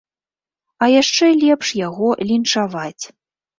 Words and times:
А 0.85 0.87
яшчэ 1.01 1.29
лепш 1.43 1.67
яго 1.83 2.09
лінчаваць. 2.33 3.05